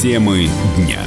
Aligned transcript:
Темы 0.00 0.48
дня. 0.78 1.04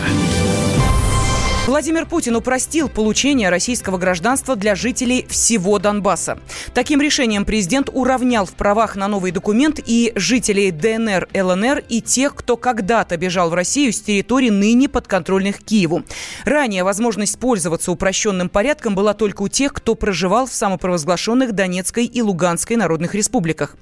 Владимир 1.66 2.06
Путин 2.06 2.36
упростил 2.36 2.90
получение 2.90 3.48
российского 3.48 3.98
гражданства 3.98 4.58
для 4.58 4.76
жителей 4.76 5.26
всего 5.30 5.80
Донбасса. 5.80 6.38
Таким 6.74 7.00
решением 7.02 7.46
президент 7.46 7.90
уравнял 7.94 8.46
в 8.46 8.52
правах 8.52 8.98
на 8.98 9.08
новый 9.08 9.32
документ 9.32 9.80
и 9.86 10.12
жителей 10.14 10.72
ДНР, 10.72 11.30
ЛНР, 11.34 11.86
и 11.88 12.02
тех, 12.02 12.36
кто 12.36 12.58
когда-то 12.58 13.16
бежал 13.16 13.50
в 13.50 13.54
Россию 13.54 13.94
с 13.94 14.02
территорий 14.02 14.52
ныне 14.52 14.90
подконтрольных 14.90 15.64
Киеву. 15.64 16.04
Ранее 16.44 16.84
возможность 16.84 17.40
пользоваться 17.40 17.94
упрощенным 17.94 18.50
порядком 18.50 18.94
была 18.94 19.14
только 19.14 19.44
у 19.44 19.48
тех, 19.48 19.72
кто 19.72 19.96
проживал 19.96 20.48
в 20.48 20.54
самопровозглашенных 20.54 21.54
Донецкой 21.54 22.08
и 22.08 22.22
Луганской 22.22 22.76
народных 22.76 23.16
республиках. 23.16 23.78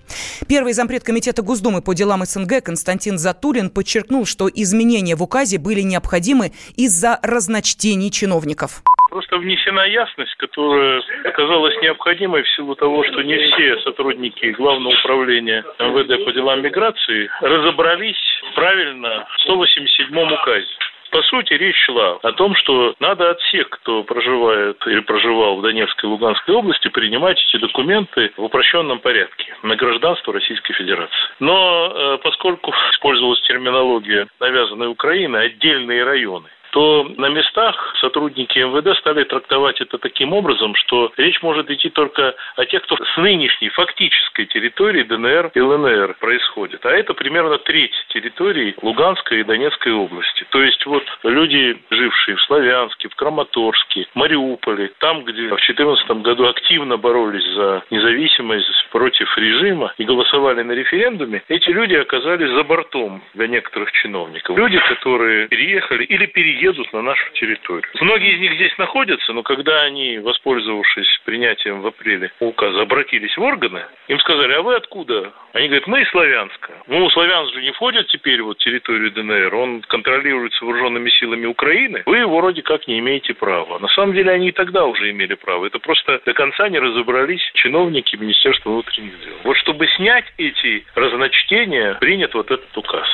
Первый 0.45 0.73
зампред 0.73 1.03
Комитета 1.03 1.41
Госдумы 1.41 1.81
по 1.81 1.93
делам 1.93 2.25
СНГ 2.27 2.61
Константин 2.63 3.17
Затулин 3.17 3.71
подчеркнул, 3.71 4.27
что 4.27 4.47
изменения 4.53 5.15
в 5.15 5.23
указе 5.23 5.57
были 5.57 5.81
необходимы 5.81 6.51
из-за 6.75 7.17
разночтения 7.23 7.70
чтений 7.71 8.11
чиновников 8.11 8.81
просто 9.11 9.37
внесена 9.37 9.81
ясность, 9.87 10.33
которая 10.35 11.03
оказалась 11.25 11.75
необходимой 11.81 12.43
в 12.43 12.49
силу 12.55 12.75
того, 12.75 13.03
что 13.03 13.21
не 13.21 13.37
все 13.37 13.77
сотрудники 13.81 14.51
Главного 14.51 14.93
управления 14.93 15.63
МВД 15.79 16.25
по 16.25 16.31
делам 16.31 16.61
миграции 16.61 17.29
разобрались 17.41 18.41
правильно 18.55 19.27
в 19.37 19.41
187 19.41 20.17
указе. 20.17 20.67
По 21.11 21.21
сути, 21.23 21.53
речь 21.53 21.75
шла 21.85 22.19
о 22.23 22.31
том, 22.31 22.55
что 22.55 22.95
надо 23.01 23.31
от 23.31 23.39
всех, 23.41 23.69
кто 23.69 24.03
проживает 24.03 24.77
или 24.87 25.01
проживал 25.01 25.57
в 25.57 25.61
Донецкой 25.61 26.09
и 26.09 26.11
Луганской 26.13 26.55
области, 26.55 26.87
принимать 26.87 27.37
эти 27.49 27.59
документы 27.59 28.31
в 28.37 28.43
упрощенном 28.43 28.99
порядке 28.99 29.53
на 29.61 29.75
гражданство 29.75 30.33
Российской 30.33 30.73
Федерации. 30.73 31.13
Но 31.41 31.91
э, 31.93 32.17
поскольку 32.23 32.71
использовалась 32.93 33.41
терминология, 33.41 34.27
навязанная 34.39 34.87
Украиной, 34.87 35.47
отдельные 35.47 36.05
районы, 36.05 36.47
то 36.71 37.05
на 37.17 37.29
местах 37.29 37.95
сотрудники 37.99 38.57
МВД 38.59 38.97
стали 38.99 39.23
трактовать 39.23 39.81
это 39.81 39.97
таким 39.97 40.33
образом, 40.33 40.73
что 40.75 41.11
речь 41.17 41.41
может 41.41 41.69
идти 41.69 41.89
только 41.89 42.33
о 42.55 42.65
тех, 42.65 42.81
кто 42.83 42.95
с 42.95 43.17
нынешней 43.17 43.69
фактической 43.69 44.45
территории 44.45 45.03
ДНР 45.03 45.51
и 45.53 45.59
ЛНР 45.59 46.15
происходит. 46.19 46.85
А 46.85 46.91
это 46.91 47.13
примерно 47.13 47.57
треть 47.57 47.93
территории 48.09 48.75
Луганской 48.81 49.41
и 49.41 49.43
Донецкой 49.43 49.93
области. 49.93 50.45
То 50.49 50.61
есть 50.61 50.85
вот 50.85 51.03
люди, 51.23 51.77
жившие 51.89 52.37
в 52.37 52.41
Славянске, 52.43 53.09
в 53.09 53.15
Краматорске, 53.15 54.07
Мариуполе, 54.13 54.91
там, 54.99 55.23
где 55.23 55.43
в 55.43 55.49
2014 55.49 56.09
году 56.21 56.47
активно 56.47 56.97
боролись 56.97 57.47
за 57.53 57.83
независимость 57.91 58.87
против 58.91 59.37
режима 59.37 59.93
и 59.97 60.05
голосовали 60.05 60.63
на 60.63 60.71
референдуме, 60.71 61.43
эти 61.49 61.69
люди 61.69 61.95
оказались 61.95 62.49
за 62.49 62.63
бортом 62.63 63.21
для 63.33 63.47
некоторых 63.47 63.91
чиновников. 63.91 64.57
Люди, 64.57 64.79
которые 64.79 65.47
переехали 65.49 66.05
или 66.05 66.25
переехали 66.27 66.60
едут 66.61 66.91
на 66.93 67.01
нашу 67.01 67.31
территорию. 67.33 67.89
Многие 67.99 68.35
из 68.35 68.39
них 68.39 68.53
здесь 68.53 68.77
находятся, 68.77 69.33
но 69.33 69.43
когда 69.43 69.81
они, 69.81 70.19
воспользовавшись 70.19 71.21
принятием 71.25 71.81
в 71.81 71.87
апреле 71.87 72.31
указа, 72.39 72.81
обратились 72.81 73.35
в 73.35 73.41
органы, 73.41 73.83
им 74.07 74.19
сказали, 74.19 74.53
а 74.53 74.61
вы 74.61 74.75
откуда? 74.75 75.33
Они 75.53 75.67
говорят, 75.67 75.87
мы 75.87 76.01
из 76.01 76.09
Славянска. 76.09 76.73
Ну, 76.87 77.09
Славянск 77.09 77.53
же 77.53 77.61
не 77.61 77.71
входит 77.71 78.07
теперь 78.07 78.41
вот 78.41 78.57
территорию 78.59 79.11
ДНР, 79.11 79.53
он 79.55 79.81
контролируется 79.81 80.63
вооруженными 80.63 81.09
силами 81.09 81.45
Украины, 81.45 82.03
вы 82.05 82.17
его 82.17 82.37
вроде 82.37 82.61
как 82.61 82.87
не 82.87 82.99
имеете 82.99 83.33
права. 83.33 83.79
На 83.79 83.87
самом 83.89 84.13
деле 84.13 84.31
они 84.31 84.49
и 84.49 84.51
тогда 84.51 84.85
уже 84.85 85.09
имели 85.09 85.33
право. 85.33 85.65
Это 85.65 85.79
просто 85.79 86.21
до 86.25 86.33
конца 86.33 86.69
не 86.69 86.79
разобрались 86.79 87.41
чиновники 87.53 88.15
Министерства 88.15 88.69
внутренних 88.69 89.19
дел. 89.19 89.35
Вот 89.43 89.57
чтобы 89.57 89.87
снять 89.87 90.25
эти 90.37 90.85
разночтения, 90.95 91.95
принят 91.95 92.33
вот 92.33 92.51
этот 92.51 92.75
указ. 92.77 93.07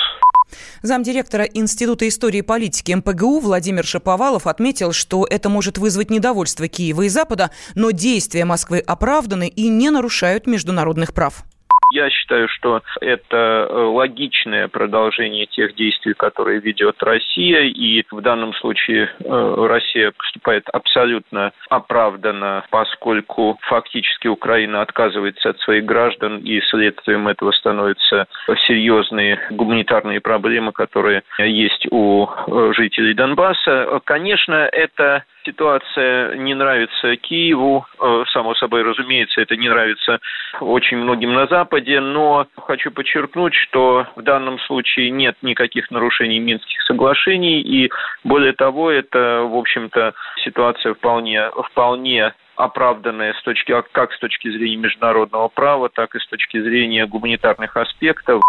Замдиректора 0.81 1.43
Института 1.43 2.07
истории 2.07 2.39
и 2.39 2.43
политики 2.43 2.91
МПГУ 2.91 3.39
Владимир 3.39 3.85
Шаповалов 3.85 4.47
отметил, 4.47 4.91
что 4.93 5.25
это 5.29 5.49
может 5.49 5.77
вызвать 5.77 6.09
недовольство 6.09 6.67
Киева 6.67 7.03
и 7.03 7.09
Запада, 7.09 7.51
но 7.75 7.91
действия 7.91 8.45
Москвы 8.45 8.79
оправданы 8.79 9.47
и 9.47 9.67
не 9.69 9.89
нарушают 9.89 10.47
международных 10.47 11.13
прав. 11.13 11.45
Я 11.93 12.09
считаю, 12.09 12.49
что 12.49 12.81
это 12.99 13.67
э, 13.69 13.73
логичное 13.73 14.67
продолжение 14.67 15.45
тех 15.45 15.73
действий, 15.75 16.13
которые 16.13 16.59
ведет 16.59 17.01
Россия, 17.01 17.61
и 17.61 18.03
в 18.11 18.21
данном 18.21 18.53
случае 18.55 19.09
э, 19.19 19.65
Россия 19.69 20.11
поступает 20.11 20.67
абсолютно 20.73 21.53
оправданно, 21.69 22.65
поскольку 22.71 23.57
фактически 23.61 24.27
Украина 24.27 24.81
отказывается 24.81 25.51
от 25.51 25.59
своих 25.59 25.85
граждан, 25.85 26.39
и 26.39 26.59
следствием 26.61 27.27
этого 27.29 27.51
становятся 27.51 28.27
серьезные 28.67 29.39
гуманитарные 29.51 30.19
проблемы, 30.19 30.73
которые 30.73 31.23
есть 31.39 31.87
у 31.91 32.27
э, 32.27 32.73
жителей 32.75 33.13
Донбасса. 33.13 34.01
Конечно, 34.03 34.55
это 34.55 35.23
ситуация 35.47 36.35
не 36.35 36.53
нравится 36.53 37.15
Киеву, 37.15 37.85
э, 37.99 38.23
само 38.33 38.53
собой 38.55 38.83
разумеется, 38.83 39.41
это 39.41 39.55
не 39.55 39.69
нравится 39.69 40.19
очень 40.59 40.97
многим 40.97 41.33
на 41.33 41.47
Западе, 41.47 42.01
но 42.01 42.47
хочу 42.57 42.91
подчеркнуть, 42.91 43.53
что 43.53 44.05
в 44.15 44.21
данном 44.21 44.59
случае 44.59 45.09
нет 45.11 45.37
никаких 45.41 45.89
нарушений 45.89 46.39
Минских 46.39 46.81
соглашений, 46.83 47.61
и 47.61 47.89
более 48.23 48.53
того, 48.53 48.91
это, 48.91 49.47
в 49.49 49.55
общем-то, 49.55 50.13
ситуация 50.43 50.93
вполне, 50.93 51.49
вполне 51.71 52.33
оправданная 52.57 53.33
с 53.33 53.43
точки, 53.43 53.73
как 53.91 54.11
с 54.11 54.19
точки 54.19 54.49
зрения 54.49 54.77
международного 54.77 55.47
права, 55.47 55.89
так 55.89 56.15
и 56.15 56.19
с 56.19 56.27
точки 56.27 56.59
зрения 56.61 57.05
гуманитарных 57.05 57.77
аспектов. 57.77 58.41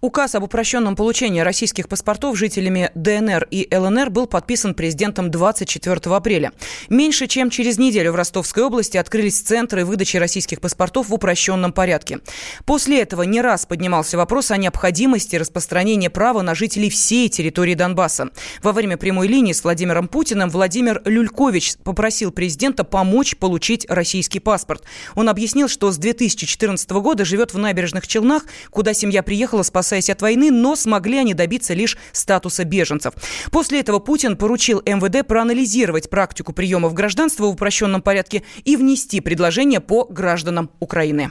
Указ 0.00 0.34
об 0.34 0.44
упрощенном 0.44 0.96
получении 0.96 1.40
российских 1.40 1.88
паспортов 1.88 2.36
жителями 2.36 2.90
ДНР 2.94 3.46
и 3.50 3.68
ЛНР 3.72 4.10
был 4.10 4.26
подписан 4.26 4.74
президентом 4.74 5.30
24 5.30 6.16
апреля. 6.16 6.52
Меньше 6.88 7.26
чем 7.26 7.50
через 7.50 7.78
неделю 7.78 8.12
в 8.12 8.16
Ростовской 8.16 8.64
области 8.64 8.96
открылись 8.96 9.40
центры 9.40 9.84
выдачи 9.84 10.16
российских 10.16 10.60
паспортов 10.60 11.08
в 11.08 11.14
упрощенном 11.14 11.72
порядке. 11.72 12.18
После 12.66 13.02
этого 13.02 13.22
не 13.22 13.40
раз 13.40 13.66
поднимался 13.66 14.16
вопрос 14.16 14.50
о 14.50 14.56
необходимости 14.56 15.36
распространения 15.36 16.10
права 16.10 16.42
на 16.42 16.54
жителей 16.54 16.90
всей 16.90 17.28
территории 17.28 17.74
Донбасса. 17.74 18.30
Во 18.62 18.72
время 18.72 18.96
прямой 18.96 19.28
линии 19.28 19.52
с 19.52 19.62
Владимиром 19.62 20.08
Путиным 20.08 20.48
Владимир 20.50 21.02
Люлькович 21.04 21.76
попросил 21.84 22.32
президента 22.32 22.84
помочь 22.84 23.36
получить 23.36 23.47
российский 23.88 24.40
паспорт. 24.40 24.84
Он 25.14 25.28
объяснил, 25.28 25.68
что 25.68 25.90
с 25.90 25.98
2014 25.98 26.90
года 26.90 27.24
живет 27.24 27.54
в 27.54 27.58
набережных 27.58 28.06
Челнах, 28.06 28.44
куда 28.70 28.94
семья 28.94 29.22
приехала 29.22 29.62
спасаясь 29.62 30.10
от 30.10 30.20
войны, 30.22 30.50
но 30.50 30.76
смогли 30.76 31.18
они 31.18 31.34
добиться 31.34 31.74
лишь 31.74 31.96
статуса 32.12 32.64
беженцев. 32.64 33.14
После 33.50 33.80
этого 33.80 33.98
Путин 33.98 34.36
поручил 34.36 34.82
МВД 34.84 35.26
проанализировать 35.26 36.10
практику 36.10 36.52
приемов 36.52 36.94
гражданства 36.94 37.44
в 37.44 37.50
упрощенном 37.50 38.02
порядке 38.02 38.42
и 38.64 38.76
внести 38.76 39.20
предложение 39.20 39.80
по 39.80 40.04
гражданам 40.04 40.70
Украины. 40.80 41.30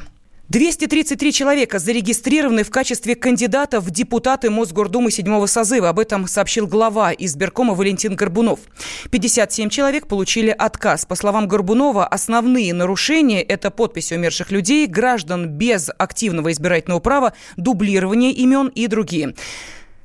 233 0.50 1.34
человека 1.34 1.78
зарегистрированы 1.78 2.64
в 2.64 2.70
качестве 2.70 3.16
кандидатов 3.16 3.84
в 3.84 3.92
депутаты 3.92 4.50
Мосгордумы 4.50 5.12
седьмого 5.12 5.46
созыва. 5.46 5.90
Об 5.90 6.00
этом 6.00 6.26
сообщил 6.26 6.68
глава 6.68 7.12
избиркома 7.12 7.74
Валентин 7.74 8.16
Горбунов. 8.16 8.62
57 9.12 9.68
человек 9.70 10.08
получили 10.08 10.56
отказ. 10.58 11.06
По 11.06 11.16
словам 11.16 11.50
Горбунова, 11.50 12.08
основные 12.08 12.74
нарушения– 12.74 13.42
это 13.44 13.72
подписи 13.72 14.14
умерших 14.14 14.50
людей, 14.52 14.88
граждан 14.88 15.50
без 15.50 15.90
активного 15.98 16.54
избирательного 16.54 17.00
права, 17.00 17.34
дублирование 17.58 18.32
имен 18.32 18.68
и 18.68 18.88
другие. 18.88 19.36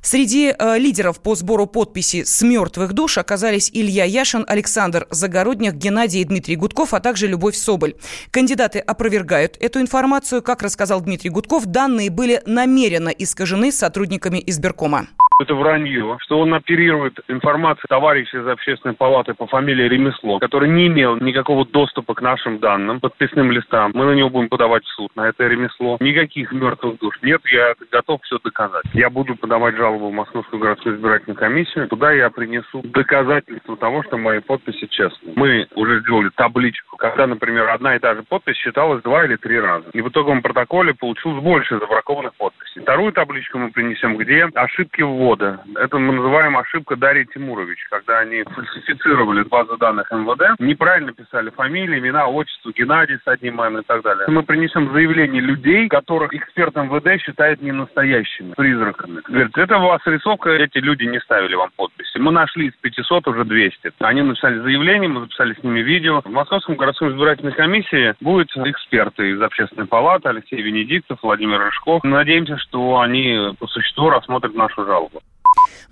Среди 0.05 0.51
э, 0.51 0.77
лидеров 0.77 1.23
по 1.23 1.33
сбору 1.33 1.65
подписи 1.65 2.25
с 2.25 2.41
мертвых 2.41 2.91
душ 2.91 3.17
оказались 3.17 3.71
Илья 3.73 4.03
Яшин, 4.03 4.43
Александр 4.45 5.07
Загородних, 5.09 5.75
Геннадий 5.75 6.19
и 6.19 6.25
Дмитрий 6.25 6.57
Гудков, 6.57 6.93
а 6.93 6.99
также 6.99 7.27
Любовь 7.27 7.55
Соболь. 7.55 7.93
Кандидаты 8.29 8.79
опровергают 8.79 9.55
эту 9.61 9.79
информацию. 9.79 10.41
Как 10.41 10.61
рассказал 10.61 10.99
Дмитрий 10.99 11.29
Гудков, 11.29 11.67
данные 11.67 12.11
были 12.11 12.41
намеренно 12.45 13.09
искажены 13.09 13.71
сотрудниками 13.71 14.43
избиркома 14.45 15.07
это 15.43 15.55
вранье, 15.55 16.17
что 16.21 16.39
он 16.39 16.53
оперирует 16.53 17.19
информацией 17.27 17.87
товарища 17.89 18.39
из 18.39 18.47
общественной 18.47 18.95
палаты 18.95 19.33
по 19.33 19.45
фамилии 19.47 19.87
Ремесло, 19.87 20.39
который 20.39 20.69
не 20.69 20.87
имел 20.87 21.17
никакого 21.17 21.65
доступа 21.65 22.13
к 22.13 22.21
нашим 22.21 22.59
данным, 22.59 22.99
подписным 22.99 23.51
листам. 23.51 23.91
Мы 23.93 24.05
на 24.05 24.11
него 24.11 24.29
будем 24.29 24.49
подавать 24.49 24.83
в 24.85 24.95
суд, 24.95 25.11
на 25.15 25.27
это 25.27 25.45
ремесло. 25.45 25.97
Никаких 25.99 26.51
мертвых 26.51 26.99
душ 26.99 27.15
нет, 27.21 27.41
я 27.51 27.73
готов 27.91 28.21
все 28.23 28.39
доказать. 28.43 28.85
Я 28.93 29.09
буду 29.09 29.35
подавать 29.35 29.75
жалобу 29.75 29.92
в 29.97 30.11
Московскую 30.11 30.61
городскую 30.61 30.95
избирательную 30.95 31.37
комиссию. 31.37 31.87
Туда 31.87 32.11
я 32.11 32.29
принесу 32.29 32.81
доказательства 32.83 33.77
того, 33.77 34.03
что 34.03 34.17
мои 34.17 34.39
подписи 34.39 34.87
честные. 34.87 35.33
Мы 35.35 35.67
уже 35.75 36.01
сделали 36.01 36.29
табличку, 36.35 36.97
когда, 36.97 37.27
например, 37.27 37.69
одна 37.69 37.95
и 37.95 37.99
та 37.99 38.15
же 38.15 38.23
подпись 38.23 38.57
считалась 38.57 39.01
два 39.03 39.25
или 39.25 39.35
три 39.35 39.59
раза. 39.59 39.85
И 39.93 40.01
в 40.01 40.09
итоговом 40.09 40.41
протоколе 40.41 40.93
получилось 40.93 41.43
больше 41.43 41.79
забракованных 41.79 42.33
подписей. 42.35 42.81
Вторую 42.81 43.13
табличку 43.13 43.57
мы 43.57 43.71
принесем, 43.71 44.17
где 44.17 44.47
ошибки 44.55 45.01
ввода. 45.01 45.63
Это 45.75 45.97
мы 45.97 46.13
называем 46.13 46.57
ошибка 46.57 46.95
Дарьи 46.95 47.25
Тимурович, 47.33 47.85
когда 47.89 48.19
они 48.19 48.43
фальсифицировали 48.43 49.43
базу 49.43 49.77
данных 49.77 50.11
МВД, 50.11 50.59
неправильно 50.59 51.13
писали 51.13 51.49
фамилии, 51.51 51.99
имена, 51.99 52.27
отчество, 52.27 52.71
Геннадий 52.71 53.17
с 53.23 53.27
одним 53.27 53.61
и 53.61 53.83
так 53.83 54.01
далее. 54.01 54.25
Мы 54.27 54.43
принесем 54.43 54.91
заявление 54.91 55.41
людей, 55.41 55.87
которых 55.87 56.33
эксперт 56.33 56.75
МВД 56.75 57.21
считает 57.21 57.61
не 57.61 57.71
настоящими, 57.71 58.53
призраками. 58.55 59.21
Говорит, 59.27 59.57
это 59.57 59.77
была 59.83 59.99
срисовка, 59.99 60.49
эти 60.49 60.77
люди 60.77 61.03
не 61.03 61.19
ставили 61.19 61.55
вам 61.55 61.69
подписи. 61.75 62.17
Мы 62.17 62.31
нашли 62.31 62.67
из 62.67 62.73
500 62.81 63.27
уже 63.27 63.43
200. 63.43 63.93
Они 63.99 64.21
написали 64.21 64.59
заявление, 64.59 65.09
мы 65.09 65.21
записали 65.21 65.53
с 65.53 65.63
ними 65.63 65.81
видео. 65.81 66.21
В 66.21 66.29
Московском 66.29 66.75
городской 66.75 67.11
избирательной 67.11 67.51
комиссии 67.51 68.15
будут 68.21 68.49
эксперты 68.55 69.31
из 69.31 69.41
общественной 69.41 69.87
палаты, 69.87 70.29
Алексей 70.29 70.61
Венедиктов, 70.61 71.19
Владимир 71.21 71.59
Рыжков. 71.59 72.03
Надеемся, 72.03 72.57
что 72.57 72.99
они 72.99 73.53
по 73.59 73.67
существу 73.67 74.09
рассмотрят 74.09 74.53
нашу 74.55 74.85
жалобу. 74.85 75.21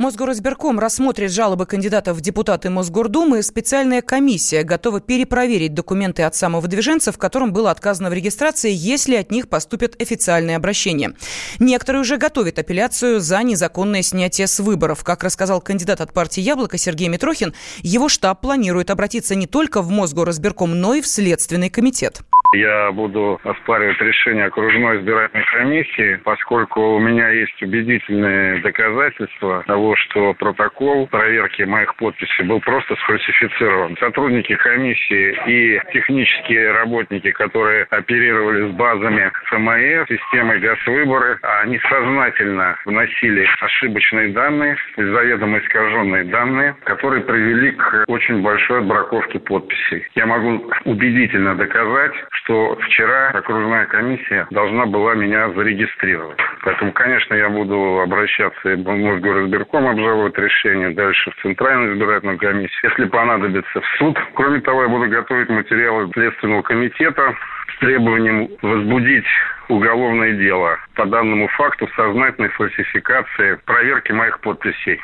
Мосгоризбирком 0.01 0.79
рассмотрит 0.79 1.31
жалобы 1.31 1.67
кандидатов 1.67 2.17
в 2.17 2.21
депутаты 2.21 2.71
Мосгордумы. 2.71 3.43
Специальная 3.43 4.01
комиссия 4.01 4.63
готова 4.63 4.99
перепроверить 4.99 5.75
документы 5.75 6.23
от 6.23 6.33
самого 6.33 6.67
движенца, 6.67 7.11
в 7.11 7.19
котором 7.19 7.53
было 7.53 7.69
отказано 7.69 8.09
в 8.09 8.13
регистрации, 8.13 8.71
если 8.73 9.15
от 9.15 9.29
них 9.31 9.47
поступят 9.47 10.01
официальные 10.01 10.55
обращения. 10.55 11.13
Некоторые 11.59 12.01
уже 12.01 12.17
готовят 12.17 12.57
апелляцию 12.57 13.19
за 13.19 13.43
незаконное 13.43 14.01
снятие 14.01 14.47
с 14.47 14.59
выборов. 14.59 15.03
Как 15.03 15.23
рассказал 15.23 15.61
кандидат 15.61 16.01
от 16.01 16.13
партии 16.13 16.41
«Яблоко» 16.41 16.79
Сергей 16.79 17.07
Митрохин, 17.07 17.53
его 17.83 18.09
штаб 18.09 18.41
планирует 18.41 18.89
обратиться 18.89 19.35
не 19.35 19.45
только 19.45 19.83
в 19.83 19.91
Мосгоризбирком, 19.91 20.79
но 20.79 20.95
и 20.95 21.01
в 21.01 21.07
Следственный 21.07 21.69
комитет. 21.69 22.21
Я 22.53 22.91
буду 22.91 23.39
оспаривать 23.45 24.01
решение 24.01 24.43
окружной 24.45 24.99
избирательной 24.99 25.45
комиссии, 25.45 26.19
поскольку 26.25 26.81
у 26.95 26.99
меня 26.99 27.29
есть 27.29 27.61
убедительные 27.63 28.59
доказательства 28.59 29.63
того, 29.67 29.95
что 29.95 30.33
протокол 30.33 31.07
проверки 31.07 31.63
моих 31.63 31.95
подписей 31.95 32.43
был 32.43 32.59
просто 32.59 32.97
сфальсифицирован. 32.97 33.95
Сотрудники 34.01 34.53
комиссии 34.55 35.37
и 35.47 35.81
технические 35.93 36.71
работники, 36.73 37.31
которые 37.31 37.85
оперировали 37.89 38.69
с 38.69 38.75
базами 38.75 39.31
ФМС, 39.45 40.09
системой 40.09 40.59
газвыборы, 40.59 41.39
они 41.61 41.79
сознательно 41.89 42.77
вносили 42.83 43.47
ошибочные 43.61 44.27
данные, 44.33 44.75
заведомо 44.97 45.57
искаженные 45.59 46.25
данные, 46.25 46.75
которые 46.83 47.23
привели 47.23 47.71
к 47.71 48.03
очень 48.07 48.41
большой 48.41 48.79
отбраковке 48.79 49.39
подписей. 49.39 50.05
Я 50.15 50.25
могу 50.25 50.69
убедительно 50.83 51.55
доказать, 51.55 52.11
что 52.43 52.75
вчера 52.75 53.29
окружная 53.29 53.85
комиссия 53.85 54.47
должна 54.51 54.85
была 54.85 55.13
меня 55.15 55.49
зарегистрировать. 55.51 56.37
Поэтому, 56.63 56.91
конечно, 56.91 57.33
я 57.35 57.49
буду 57.49 57.99
обращаться 57.99 58.69
и 58.69 58.75
в 58.75 58.87
Мосгоризбирком 58.87 59.87
обжаловать 59.87 60.37
решение, 60.37 60.91
дальше 60.91 61.31
в 61.31 61.41
Центральную 61.41 61.95
избирательную 61.95 62.37
комиссию, 62.37 62.91
если 62.91 63.05
понадобится 63.05 63.81
в 63.81 63.85
суд. 63.97 64.17
Кроме 64.35 64.61
того, 64.61 64.83
я 64.83 64.89
буду 64.89 65.09
готовить 65.09 65.49
материалы 65.49 66.09
Следственного 66.13 66.61
комитета 66.61 67.35
с 67.75 67.79
требованием 67.79 68.49
возбудить 68.61 69.25
уголовное 69.69 70.33
дело 70.33 70.77
по 70.95 71.05
данному 71.05 71.47
факту 71.49 71.87
сознательной 71.95 72.49
фальсификации 72.49 73.59
проверки 73.65 74.11
моих 74.11 74.39
подписей. 74.41 74.99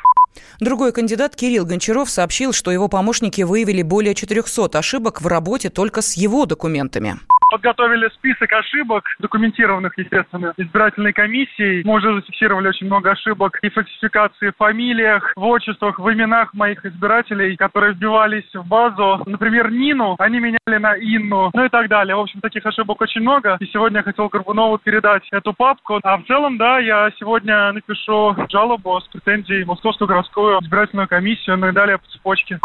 Другой 0.59 0.91
кандидат 0.91 1.35
Кирилл 1.35 1.65
Гончаров 1.65 2.09
сообщил, 2.09 2.53
что 2.53 2.71
его 2.71 2.87
помощники 2.87 3.41
выявили 3.41 3.81
более 3.81 4.15
400 4.15 4.77
ошибок 4.77 5.21
в 5.21 5.27
работе 5.27 5.69
только 5.69 6.01
с 6.01 6.13
его 6.13 6.45
документами 6.45 7.19
подготовили 7.49 8.09
список 8.15 8.51
ошибок, 8.53 9.05
документированных, 9.19 9.97
естественно, 9.97 10.53
избирательной 10.57 11.13
комиссией. 11.13 11.83
Мы 11.85 11.95
уже 11.95 12.13
зафиксировали 12.15 12.67
очень 12.69 12.87
много 12.87 13.11
ошибок 13.11 13.57
и 13.61 13.69
фальсификации 13.69 14.49
в 14.49 14.57
фамилиях, 14.57 15.33
в 15.35 15.43
отчествах, 15.43 15.99
в 15.99 16.13
именах 16.13 16.53
моих 16.53 16.85
избирателей, 16.85 17.55
которые 17.55 17.93
вбивались 17.93 18.49
в 18.53 18.67
базу. 18.67 19.23
Например, 19.25 19.71
Нину 19.71 20.15
они 20.19 20.39
меняли 20.39 20.77
на 20.79 20.95
Инну, 20.97 21.51
ну 21.53 21.65
и 21.65 21.69
так 21.69 21.87
далее. 21.87 22.15
В 22.15 22.19
общем, 22.19 22.41
таких 22.41 22.65
ошибок 22.65 23.01
очень 23.01 23.21
много. 23.21 23.57
И 23.59 23.65
сегодня 23.67 23.99
я 23.99 24.03
хотел 24.03 24.27
Горбунову 24.27 24.77
передать 24.77 25.27
эту 25.31 25.53
папку. 25.53 25.99
А 26.03 26.17
в 26.17 26.25
целом, 26.25 26.57
да, 26.57 26.79
я 26.79 27.09
сегодня 27.19 27.71
напишу 27.71 28.35
жалобу 28.49 28.99
с 28.99 29.07
претензией 29.07 29.65
Московскую 29.65 30.07
городскую 30.07 30.59
избирательную 30.61 31.07
комиссию, 31.07 31.57
ну 31.57 31.69
и 31.69 31.71
далее 31.71 31.97
по 31.97 32.07
цепочке. 32.07 32.59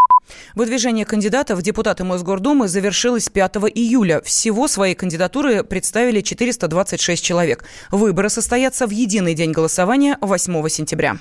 Выдвижение 0.54 1.04
кандидатов 1.04 1.58
в 1.58 1.62
депутаты 1.62 2.04
Мосгордумы 2.04 2.69
завершилось 2.69 3.28
5 3.28 3.56
июля. 3.74 4.20
Всего 4.22 4.69
свои 4.69 4.94
кандидатуры 4.94 5.64
представили 5.64 6.20
426 6.20 7.24
человек. 7.24 7.64
Выборы 7.90 8.28
состоятся 8.28 8.86
в 8.86 8.90
единый 8.90 9.34
день 9.34 9.52
голосования 9.52 10.19
8 10.20 10.69
сентября. 10.69 11.16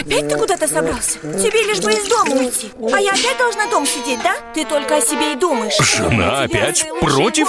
Опять 0.00 0.28
ты 0.28 0.36
куда-то 0.36 0.66
собрался? 0.66 1.18
Тебе 1.18 1.62
лишь 1.66 1.80
бы 1.80 1.92
из 1.92 2.08
дома 2.08 2.32
уйти 2.32 2.70
А 2.92 2.98
я 2.98 3.12
опять 3.12 3.36
должна 3.38 3.66
дом 3.70 3.86
сидеть, 3.86 4.20
да? 4.22 4.34
Ты 4.54 4.64
только 4.64 4.96
о 4.96 5.00
себе 5.00 5.34
и 5.34 5.36
думаешь 5.36 5.76
Жена 5.78 6.42
опять 6.42 6.86
против? 7.00 7.48